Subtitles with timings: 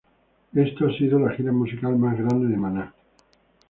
[0.55, 2.91] Esta ha sido la gira musical más grande de Maná.